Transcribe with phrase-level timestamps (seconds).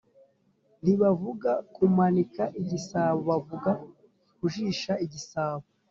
[0.83, 3.71] Ntibavuga kumanika igisabo bavuga
[4.37, 5.65] kujisha igisabo